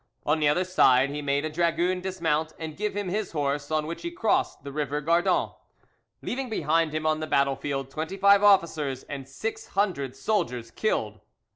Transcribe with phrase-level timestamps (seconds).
[0.25, 3.85] On the other side he made a dragoon dismount and give him his horse, on
[3.85, 5.51] which he crossed the river Gardon,
[6.23, 11.19] leaving behind him on the battlefield twenty five officers and six hundred soldiers killed.